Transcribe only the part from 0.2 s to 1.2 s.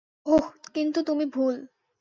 ওহ কিন্তু